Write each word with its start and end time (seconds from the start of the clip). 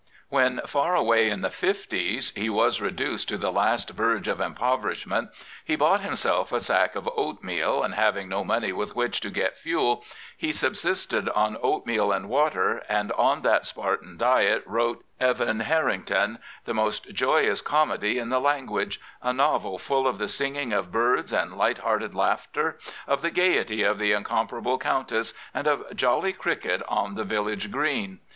When, 0.29 0.61
far 0.65 0.95
away 0.95 1.29
in 1.29 1.41
the 1.41 1.51
fifties, 1.51 2.31
he 2.35 2.49
was 2.49 2.81
reduced 2.81 3.29
to 3.29 3.37
the 3.37 3.51
last 3.51 3.91
verge 3.91 4.27
of 4.27 4.41
impoverishment, 4.41 5.29
he 5.63 5.75
bought 5.75 6.01
himself 6.01 6.51
a 6.51 6.59
sack 6.59 6.95
of 6.95 7.07
oatmeal, 7.15 7.83
and 7.83 7.93
having 7.93 8.27
no 8.27 8.43
money 8.43 8.71
with 8.71 8.95
which 8.95 9.19
to 9.21 9.29
get 9.29 9.59
fuel, 9.59 10.03
he 10.35 10.51
subsisted 10.51 11.29
on 11.29 11.55
oatmeal 11.61 12.11
and 12.11 12.29
water, 12.29 12.81
and 12.89 13.11
on 13.11 13.43
that 13.43 13.61
^a^an 13.77 14.17
diet 14.17 14.63
wrote 14.65 15.05
E^ 15.21 15.35
gf 15.35 15.57
k 15.59 15.65
Harrington, 15.65 16.39
the 16.65 16.73
most 16.73 17.13
joyous 17.13 17.61
comedy 17.61 18.17
in 18.17 18.29
the 18.29 18.41
language, 18.41 18.99
a 19.21 19.31
novel 19.31 19.77
full 19.77 20.07
of 20.07 20.17
the 20.17 20.27
singing 20.27 20.73
of 20.73 20.91
birds 20.91 21.31
and 21.31 21.55
light 21.59 21.77
hearted 21.77 22.15
laughter, 22.15 22.79
of 23.05 23.21
the 23.21 23.29
gaiety 23.29 23.83
of 23.83 23.99
the 23.99 24.13
incomparable 24.13 24.79
Countess, 24.79 25.35
and 25.53 25.67
of 25.67 25.95
jolly 25.95 26.33
cricket 26.33 26.81
on 26.87 27.13
the 27.13 27.23
village 27.23 27.69
green. 27.69 28.19